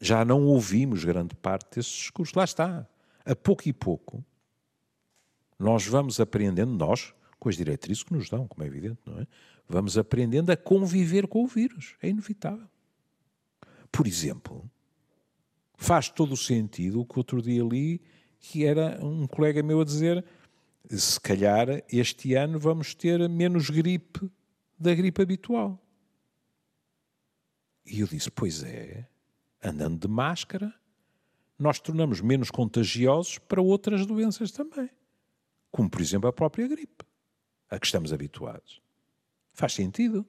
[0.00, 2.34] já não ouvimos grande parte desses discursos.
[2.34, 2.86] Lá está.
[3.24, 4.24] A pouco e pouco,
[5.58, 9.26] nós vamos aprendendo, nós, com as diretrizes que nos dão, como é evidente, não é?
[9.68, 11.94] Vamos aprendendo a conviver com o vírus.
[12.02, 12.66] É inevitável.
[13.92, 14.68] Por exemplo,
[15.76, 18.00] faz todo o sentido o que outro dia li,
[18.40, 20.24] que era um colega meu a dizer:
[20.90, 24.30] se calhar este ano vamos ter menos gripe
[24.78, 25.78] da gripe habitual.
[27.86, 29.06] E eu disse: Pois é,
[29.62, 30.72] andando de máscara,
[31.58, 34.90] nós tornamos menos contagiosos para outras doenças também,
[35.70, 37.04] como por exemplo a própria gripe,
[37.70, 38.80] a que estamos habituados.
[39.54, 40.26] Faz sentido,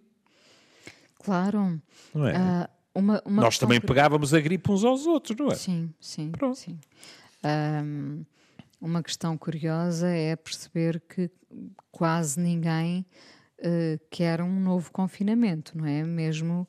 [1.16, 1.82] claro.
[2.14, 2.36] não é?
[2.36, 5.56] Ah, uma, uma nós também que- pegávamos a gripe uns aos outros, não é?
[5.56, 6.58] Sim, sim, Pronto.
[6.58, 6.80] sim.
[8.84, 11.32] Uma questão curiosa é perceber que
[11.90, 13.06] quase ninguém
[13.58, 16.04] eh, quer um novo confinamento, não é?
[16.04, 16.68] Mesmo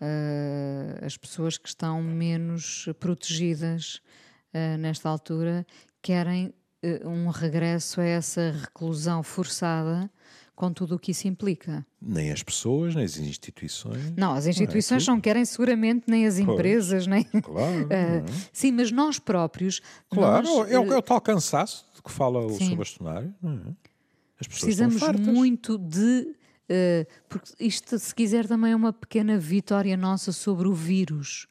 [0.00, 4.00] eh, as pessoas que estão menos protegidas
[4.54, 5.66] eh, nesta altura
[6.00, 6.54] querem
[7.04, 10.10] um regresso a essa reclusão forçada
[10.60, 11.86] com tudo o que isso implica.
[12.02, 14.12] Nem as pessoas, nem as instituições.
[14.14, 17.24] Não, as instituições não querem seguramente, nem as empresas, nem.
[17.24, 18.24] Claro, não é?
[18.52, 19.80] sim, mas nós próprios.
[20.10, 20.46] claro.
[20.46, 22.76] nós, é, o, eh, é o tal cansaço de que fala o Sim.
[22.76, 23.34] bastonário.
[23.40, 23.56] Não é?
[24.38, 26.34] As pessoas precisamos muito de.
[26.68, 31.46] eh, porque isto, se quiser, também é uma pequena vitória nossa sobre o vírus.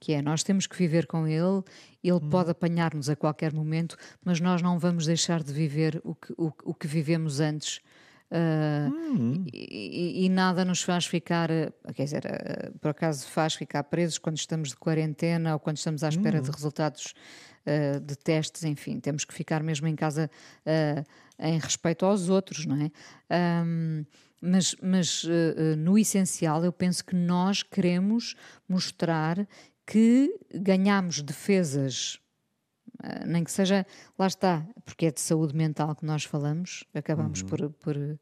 [0.00, 1.62] Que é, nós temos que viver com ele,
[2.02, 2.30] ele Hum.
[2.30, 6.50] pode apanhar-nos a qualquer momento, mas nós não vamos deixar de viver o que, o,
[6.64, 7.80] o que vivemos antes.
[8.32, 9.44] Hum.
[9.52, 14.18] e, e- nada nos faz ficar, eh, quer dizer, eh, por acaso faz ficar presos
[14.18, 16.42] quando estamos de quarentena ou quando estamos à espera Hum.
[16.42, 17.14] de resultados
[17.64, 20.30] eh, de testes, enfim, temos que ficar mesmo em casa
[20.64, 21.04] eh,
[21.38, 22.90] em respeito aos outros, não é?
[24.40, 25.24] Mas mas
[25.78, 28.34] no essencial, eu penso que nós queremos
[28.68, 29.46] mostrar
[29.86, 32.25] que ganhamos defesas Uh,
[33.26, 33.86] nem que seja,
[34.18, 38.18] lá está, porque é de saúde mental que nós falamos, acabamos por, por uh,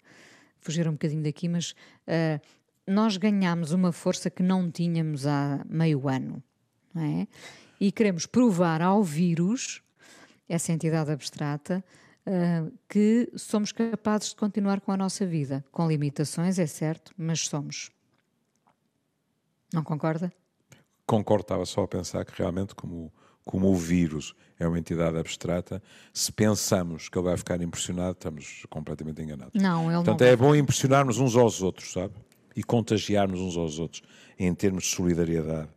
[0.58, 1.72] fugir um bocadinho daqui, mas
[2.08, 2.40] uh,
[2.86, 6.42] nós ganhamos uma força que não tínhamos há meio ano,
[6.92, 7.28] não é?
[7.80, 9.82] E queremos provar ao vírus,
[10.48, 11.84] essa entidade abstrata,
[12.26, 17.40] uh, que somos capazes de continuar com a nossa vida, com limitações, é certo, mas
[17.46, 17.90] somos.
[19.72, 20.32] Não concorda?
[21.06, 23.12] Concordo, estava só a pensar que realmente, como,
[23.44, 28.64] como o vírus é uma entidade abstrata, se pensamos que ele vai ficar impressionado, estamos
[28.70, 29.60] completamente enganados.
[29.60, 30.26] Não, ele Portanto, não.
[30.26, 32.14] é bom impressionarmos uns aos outros, sabe?
[32.56, 34.02] E contagiarmos uns aos outros,
[34.38, 35.68] em termos de solidariedade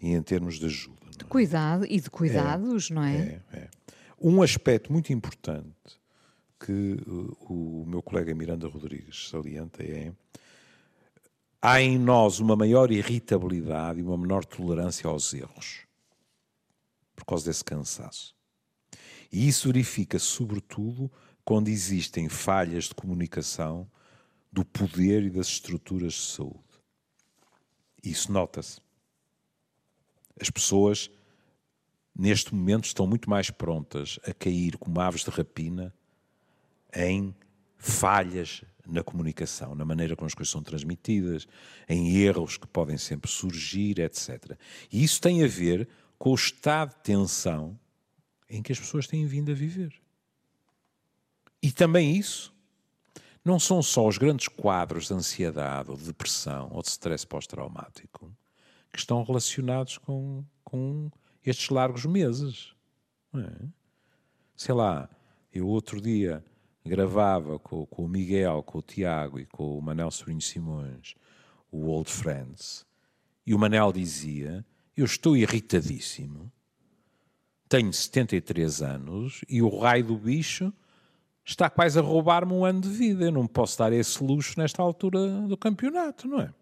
[0.00, 0.98] e em termos de ajuda.
[1.18, 1.24] é?
[1.24, 3.40] Cuidado e de cuidados, não é?
[3.52, 3.68] É, é.
[4.20, 5.72] Um aspecto muito importante
[6.60, 10.12] que uh, o meu colega Miranda Rodrigues salienta é
[11.62, 15.87] há em nós uma maior irritabilidade e uma menor tolerância aos erros
[17.18, 18.32] por causa desse cansaço.
[19.30, 21.10] E isso verifica sobretudo
[21.44, 23.90] quando existem falhas de comunicação
[24.52, 26.62] do poder e das estruturas de saúde.
[28.02, 28.80] Isso nota-se.
[30.40, 31.10] As pessoas
[32.16, 35.92] neste momento estão muito mais prontas a cair como aves de rapina
[36.94, 37.34] em
[37.76, 41.46] falhas na comunicação, na maneira como as coisas são transmitidas,
[41.88, 44.56] em erros que podem sempre surgir, etc.
[44.90, 47.78] E isso tem a ver com o estado de tensão
[48.48, 49.94] em que as pessoas têm vindo a viver.
[51.62, 52.54] E também isso
[53.44, 58.34] não são só os grandes quadros de ansiedade, ou de depressão, ou de stress pós-traumático
[58.92, 61.10] que estão relacionados com, com
[61.44, 62.74] estes largos meses.
[63.34, 63.66] É?
[64.56, 65.08] Sei lá,
[65.52, 66.44] eu outro dia
[66.84, 71.14] gravava com, com, o Miguel, com o Tiago e com o Manel Sobrinho Simões
[71.70, 72.86] o Old Friends,
[73.46, 74.64] e o Manel dizia:
[74.98, 76.50] Eu estou irritadíssimo,
[77.68, 80.72] tenho 73 anos e o raio do bicho
[81.44, 83.26] está quase a roubar-me um ano de vida.
[83.26, 86.52] Eu não posso dar esse luxo nesta altura do campeonato, não é?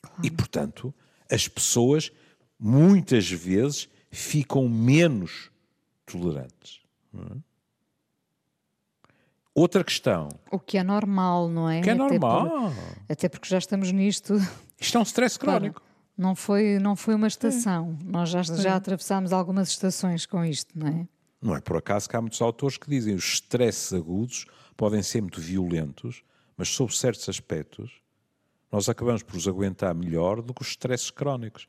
[0.00, 0.20] Claro.
[0.22, 0.94] E, portanto,
[1.28, 2.12] as pessoas
[2.56, 5.50] muitas vezes ficam menos
[6.06, 6.82] tolerantes.
[7.12, 7.36] É?
[9.52, 10.28] Outra questão.
[10.52, 11.80] O que é normal, não é?
[11.80, 12.48] O que é até normal.
[12.48, 14.34] Por, até porque já estamos nisto.
[14.78, 15.80] Isto é um stress crónico.
[15.80, 17.96] Claro, não foi, não foi uma estação.
[18.00, 18.04] É.
[18.04, 21.08] Nós já, já atravessámos algumas estações com isto, não é?
[21.40, 25.02] Não é por acaso que há muitos autores que dizem que os stresses agudos podem
[25.02, 26.22] ser muito violentos,
[26.56, 28.00] mas sob certos aspectos
[28.70, 31.68] nós acabamos por os aguentar melhor do que os stresses crónicos.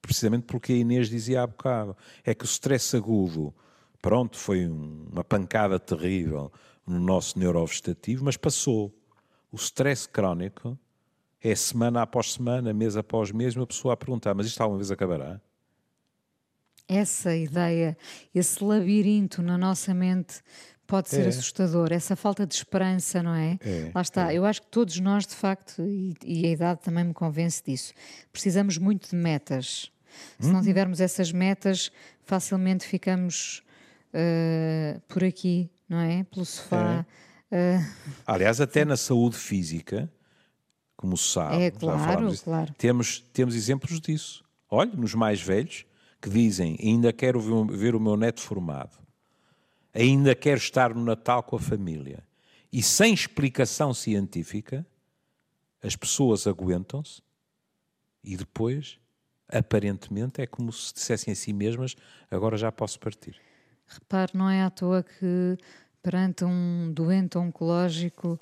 [0.00, 1.96] Precisamente porque a Inês dizia há bocado.
[2.24, 3.52] É que o stress agudo,
[4.00, 6.52] pronto, foi uma pancada terrível,
[6.86, 8.94] no nosso neurovegetativo, mas passou.
[9.50, 10.78] O stress crónico
[11.42, 14.90] é semana após semana, mês após mês, uma pessoa a perguntar: mas isto alguma vez
[14.90, 15.40] acabará?
[16.88, 17.96] Essa ideia,
[18.34, 20.40] esse labirinto na nossa mente
[20.86, 21.28] pode ser é.
[21.28, 23.58] assustador, essa falta de esperança, não é?
[23.60, 24.32] é Lá está.
[24.32, 24.38] É.
[24.38, 27.92] Eu acho que todos nós, de facto, e, e, a idade também me convence disso,
[28.32, 29.90] precisamos muito de metas.
[30.38, 30.62] Se não uhum.
[30.62, 31.90] tivermos essas metas,
[32.22, 33.62] facilmente ficamos
[34.14, 36.24] uh, por aqui não é?
[36.24, 37.06] Pelo sofá.
[37.50, 37.84] Uh...
[38.26, 40.10] Aliás, até na saúde física,
[40.96, 42.72] como sabe, é, claro, disso, claro.
[42.78, 44.44] Temos, temos exemplos disso.
[44.68, 45.84] Olha, nos mais velhos,
[46.20, 48.98] que dizem: ainda quero ver o meu neto formado,
[49.92, 52.24] ainda quero estar no Natal com a família.
[52.72, 54.84] E sem explicação científica,
[55.82, 57.22] as pessoas aguentam-se
[58.24, 58.98] e depois,
[59.48, 61.94] aparentemente, é como se dissessem a si mesmas:
[62.30, 63.40] agora já posso partir.
[63.86, 65.56] Repare, não é à toa que
[66.02, 68.38] perante um doente oncológico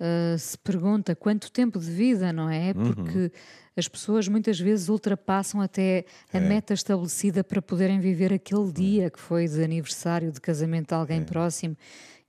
[0.00, 2.72] uh, se pergunta quanto tempo de vida, não é?
[2.76, 2.94] Uhum.
[2.94, 3.30] Porque uhum.
[3.76, 6.40] as pessoas muitas vezes ultrapassam até a é.
[6.40, 11.20] meta estabelecida para poderem viver aquele dia que foi de aniversário de casamento de alguém
[11.20, 11.24] é.
[11.24, 11.76] próximo.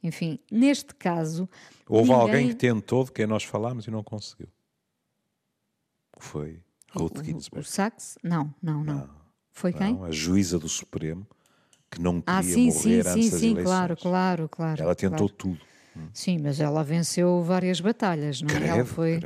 [0.02, 1.50] Enfim, neste caso.
[1.88, 2.22] Houve ninguém...
[2.22, 4.48] alguém que tentou de quem nós falámos e não conseguiu.
[6.18, 7.58] Foi Ruth Ginsburg.
[7.58, 8.18] O, o Sachs?
[8.24, 8.96] Não, não, não.
[8.96, 9.20] não
[9.60, 10.04] foi não, quem?
[10.06, 11.28] A juíza do Supremo
[11.92, 14.82] que não queria ah, sim, morrer sim, antes sim, das sim, claro, claro, claro.
[14.82, 15.34] Ela tentou claro.
[15.34, 15.60] tudo.
[16.14, 18.68] Sim, mas ela venceu várias batalhas, não é?
[18.68, 19.20] Ela foi,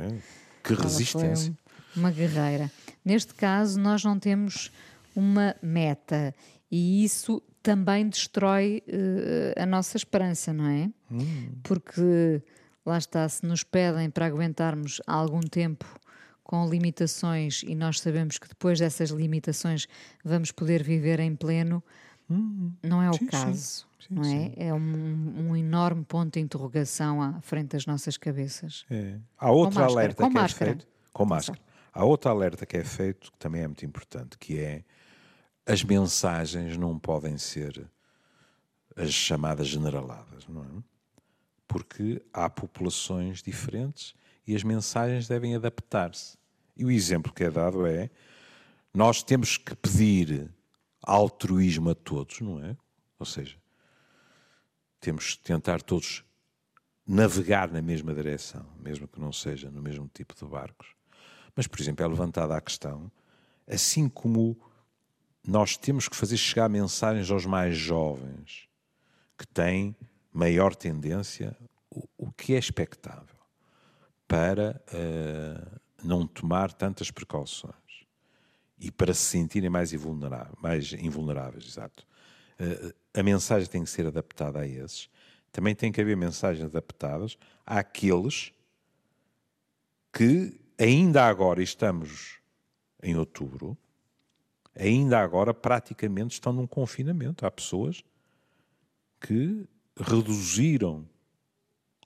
[0.62, 1.52] Que resistência.
[1.66, 2.70] Foi uma guerreira.
[3.04, 4.70] Neste caso, nós não temos
[5.14, 6.34] uma meta
[6.70, 10.90] e isso também destrói uh, a nossa esperança, não é?
[11.10, 11.52] Hum.
[11.62, 12.42] Porque
[12.84, 15.86] lá está, se nos pedem para aguentarmos algum tempo
[16.42, 19.86] com limitações e nós sabemos que depois dessas limitações
[20.22, 21.82] vamos poder viver em pleno,
[22.82, 24.52] não é o sim, caso, sim, sim, não é?
[24.56, 28.84] É um, um, enorme ponto de interrogação à frente das nossas cabeças.
[28.90, 29.18] É.
[29.38, 30.70] Há outro máscara, alerta que é máscara.
[30.70, 30.88] é feito.
[31.12, 31.60] Com máscara.
[31.92, 34.84] Há outro alerta que é feito, que também é muito importante, que é
[35.66, 37.88] as mensagens não podem ser
[38.96, 40.82] as chamadas generaladas, não é?
[41.66, 44.14] Porque há populações diferentes
[44.46, 46.36] e as mensagens devem adaptar-se.
[46.76, 48.10] E o exemplo que é dado é:
[48.92, 50.50] nós temos que pedir
[51.02, 52.76] altruísmo a todos, não é?
[53.18, 53.56] Ou seja,
[55.04, 56.24] temos que tentar todos
[57.06, 60.88] navegar na mesma direção, mesmo que não seja no mesmo tipo de barcos.
[61.54, 63.12] Mas, por exemplo, é levantada a questão,
[63.68, 64.58] assim como
[65.46, 68.66] nós temos que fazer chegar mensagens aos mais jovens,
[69.36, 69.94] que têm
[70.32, 71.54] maior tendência,
[71.90, 73.36] o, o que é expectável,
[74.26, 77.74] para uh, não tomar tantas precauções
[78.78, 82.06] e para se sentirem mais invulneráveis, mais invulneráveis exato.
[82.58, 85.08] Uh, a mensagem tem que ser adaptada a esses.
[85.52, 88.52] Também tem que haver mensagens adaptadas àqueles
[90.12, 92.38] que ainda agora estamos
[93.02, 93.76] em outubro,
[94.74, 97.46] ainda agora praticamente estão num confinamento.
[97.46, 98.02] Há pessoas
[99.20, 99.64] que
[99.96, 101.08] reduziram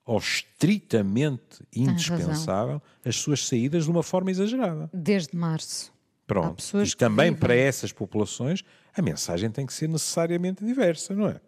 [0.04, 4.90] ao estritamente indispensável as suas saídas de uma forma exagerada.
[4.92, 5.92] Desde março.
[6.28, 6.62] Pronto.
[6.84, 8.62] E também para essas populações
[8.94, 11.40] a mensagem tem que ser necessariamente diversa, não é?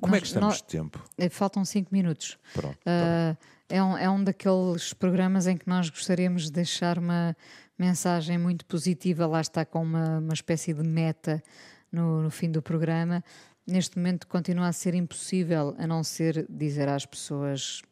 [0.00, 1.02] Como Nós- é que estamos nós- de tempo?
[1.18, 2.38] Eh, Faltam cinco minutos.
[2.54, 2.78] Pronto.
[2.86, 3.36] Ah,
[3.68, 7.36] é, um, é um daqueles programas em que nós gostaríamos de deixar uma
[7.76, 11.42] mensagem muito positiva, lá está com uma, uma espécie de meta
[11.90, 13.24] no, no fim do programa.
[13.66, 17.82] Neste momento continua a ser impossível, a não ser dizer às pessoas.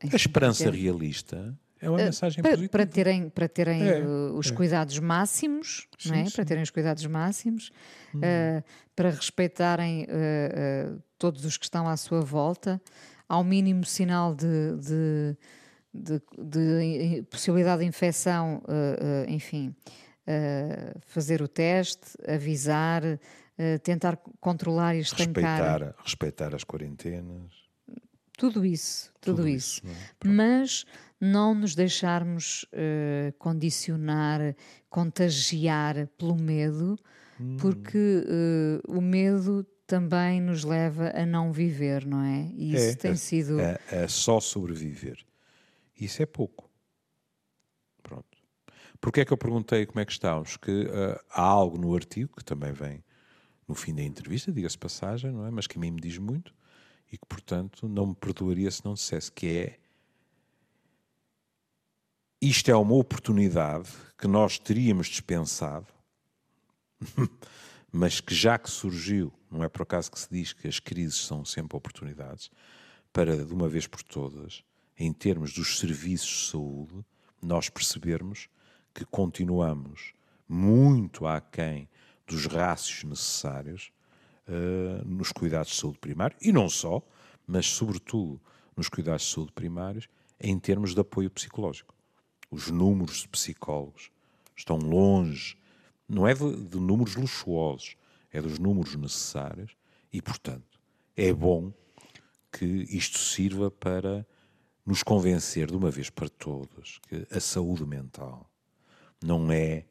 [0.00, 2.70] a esperança ter- realista é uma mensagem para, positiva.
[2.70, 6.24] para terem, para terem É, uh, os cuidados máximos, não é?
[6.26, 7.70] Sim, para terem os cuidados máximos,
[8.14, 8.62] uh,
[8.94, 12.80] para respeitarem uh, uh, todos os que estão à sua volta,
[13.28, 15.36] ao mínimo sinal de, de,
[15.94, 19.74] de- de possibilidade de infecção, uh, uh, enfim,
[20.26, 23.18] uh, fazer o teste, avisar, uh,
[23.82, 25.26] tentar controlar e estancar
[25.80, 27.52] Respeitar, respeitar as quarentenas.
[28.36, 29.82] tudo isso, tudo, Tudo isso.
[29.84, 30.28] isso, é?
[30.28, 30.84] Mas
[31.20, 34.56] não nos deixarmos eh, condicionar,
[34.88, 36.96] contagiar pelo medo,
[37.38, 37.56] Hum.
[37.58, 42.50] porque eh, o medo também nos leva a não viver, não é?
[42.54, 43.58] E isso É, tem é, sido.
[43.60, 45.18] É, é só sobreviver.
[45.98, 46.70] Isso é pouco.
[48.02, 48.38] Pronto.
[49.00, 50.56] Porque é que eu perguntei como é que estamos?
[50.56, 53.02] Que ah, há algo no artigo, que também vem
[53.66, 55.50] no fim da entrevista, diga-se passagem, não é?
[55.50, 56.52] Mas que a mim me diz muito
[57.10, 59.78] e que, portanto, não me perdoaria se não dissesse que é
[62.40, 65.86] isto é uma oportunidade que nós teríamos dispensado,
[67.92, 71.18] mas que já que surgiu, não é por acaso que se diz que as crises
[71.18, 72.50] são sempre oportunidades,
[73.12, 74.64] para de uma vez por todas,
[74.96, 77.04] em termos dos serviços de saúde,
[77.42, 78.48] nós percebermos
[78.94, 80.14] que continuamos
[80.48, 81.88] muito aquém
[82.26, 83.92] dos rácios necessários
[84.46, 87.02] eh, nos cuidados de saúde primário, e não só,
[87.46, 88.40] mas sobretudo
[88.74, 90.08] nos cuidados de saúde primários,
[90.40, 91.99] em termos de apoio psicológico.
[92.50, 94.10] Os números de psicólogos
[94.56, 95.56] estão longe,
[96.08, 97.96] não é de, de números luxuosos,
[98.32, 99.76] é dos números necessários,
[100.12, 100.80] e, portanto,
[101.16, 101.72] é bom
[102.50, 104.26] que isto sirva para
[104.84, 108.50] nos convencer de uma vez para todas que a saúde mental
[109.22, 109.84] não é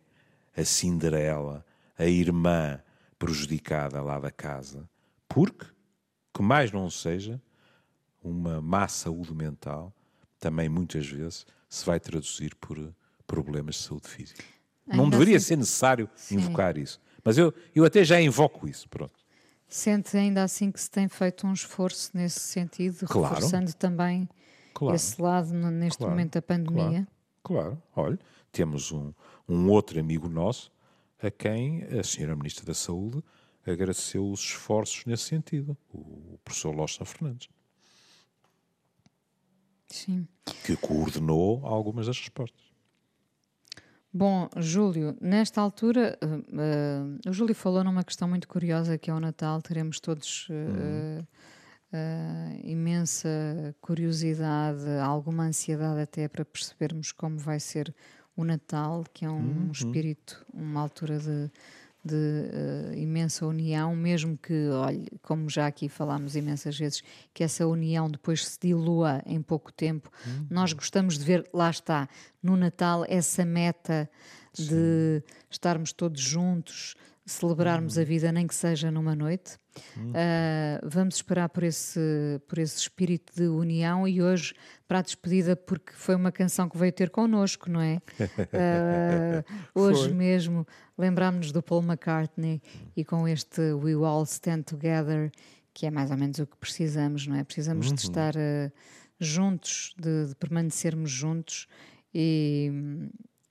[0.56, 1.66] a Cinderela,
[1.98, 2.82] a irmã
[3.18, 4.90] prejudicada lá da casa,
[5.28, 5.66] porque,
[6.34, 7.42] que mais não seja,
[8.22, 9.94] uma má saúde mental
[10.40, 12.90] também muitas vezes se vai traduzir por eh,
[13.28, 14.44] problemas de saúde física.
[14.88, 17.00] não Ainda deveria assim- ser necessário invocar isso.
[17.24, 19.14] Mas eu, eu até já invoco isso, pronto.
[19.68, 23.36] Sente ainda assim que se tem feito um esforço nesse sentido, Claro.
[23.36, 24.28] reforçando também
[24.74, 24.96] Claro.
[24.96, 27.08] esse lado neste Claro, momento da pandemia.
[27.44, 28.08] Claro, claro.
[28.10, 28.20] Olha,
[28.52, 29.14] temos um,
[29.48, 30.72] um outro amigo nosso
[31.22, 33.22] a quem a senhora Ministra da Saúde
[33.68, 37.48] agradeceu os esforços nesse sentido, o professor Losta Fernandes,
[39.90, 40.28] Sim.
[40.64, 42.70] que coordenou algumas das respostas.
[44.12, 49.20] Bom, Júlio, nesta altura, eh, o Júlio falou numa questão muito curiosa que é o
[49.20, 49.62] Natal.
[49.62, 51.24] Teremos todos eh,
[51.94, 53.30] eh, imensa
[53.80, 57.94] curiosidade, alguma ansiedade até para percebermos como vai ser
[58.36, 61.52] o Natal, que é um espírito, uma altura de,
[62.04, 67.02] de eh, imensa união, mesmo que, olhe, como já aqui falámos imensas vezes,
[67.34, 70.10] que essa união depois se dilua em pouco tempo.
[70.50, 72.08] Nós gostamos de ver, lá está,
[72.42, 74.10] no Natal, essa meta
[74.54, 76.96] de estarmos todos juntos,
[77.26, 79.58] celebrarmos a vida, nem que seja numa noite.
[80.14, 82.00] Ah, vamos esperar por esse,
[82.48, 84.54] por esse espírito de união e hoje,
[84.88, 88.02] para a despedida, porque foi uma canção que veio ter connosco, não é?
[88.54, 90.14] Ah, hoje Foi.
[90.14, 90.68] mesmo
[90.98, 92.62] lembrámos-nos do Paul McCartney
[92.96, 95.32] e com este We All Stand Together,
[95.74, 97.44] que é mais ou menos o que precisamos, não é?
[97.44, 98.72] Precisamos de estar ah,
[99.20, 101.68] juntos, de, de permanecermos juntos
[102.14, 102.72] e,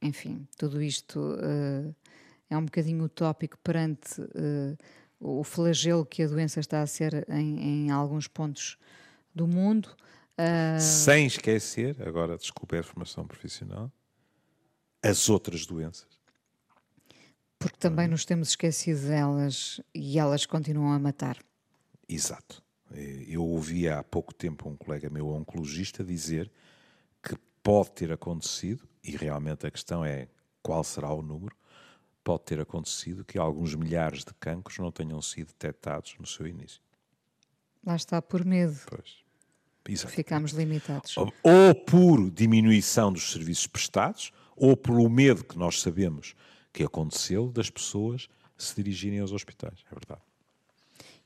[0.02, 1.38] enfim, tudo isto
[2.50, 4.20] é um bocadinho utópico perante
[5.20, 8.78] o flagelo que a doença está a ser em, em alguns pontos
[9.34, 9.88] do mundo.
[10.36, 13.90] Ah, Sem esquecer, agora desculpe a formação profissional,
[15.02, 16.06] as outras doenças.
[17.58, 21.36] porque também nos temos esquecido delas e elas continuam a matar.
[22.08, 22.62] Exato.
[23.26, 26.50] Eu ouvi há pouco tempo um colega meu, oncologista, dizer
[27.22, 30.28] que pode ter acontecido, e realmente a questão é
[30.62, 31.54] qual será o número,
[32.28, 36.78] pode ter acontecido que alguns milhares de cancros não tenham sido detectados no seu início.
[37.86, 39.16] Lá está, por medo, Pois.
[39.88, 40.12] Exato.
[40.12, 41.16] ficamos limitados.
[41.16, 46.34] Ou- Ou por diminuição dos serviços prestados, ou pelo medo que nós sabemos
[46.70, 49.82] que aconteceu das pessoas se dirigirem aos hospitais.
[49.90, 50.20] É verdade.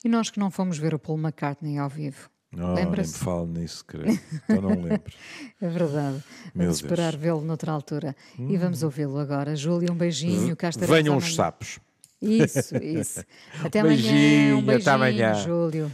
[0.05, 2.31] E nós que não fomos ver o Paul McCartney ao vivo.
[2.55, 4.21] Não, nem me falo nisso, creio.
[4.45, 5.13] Então não lembro.
[5.61, 6.23] É verdade.
[6.55, 6.83] Meu Vamos Deus.
[6.83, 6.87] Hum.
[6.87, 8.17] esperar vê-lo noutra altura.
[8.39, 9.55] E vamos ouvi-lo agora.
[9.55, 10.57] Júlio, um beijinho.
[10.57, 11.79] Cá estaremos Venham os sapos.
[12.21, 13.25] Isso, isso.
[13.65, 14.57] Até Beijinho, amanhã.
[14.57, 15.35] Um até beijinho, amanhã.
[15.35, 15.93] Júlio.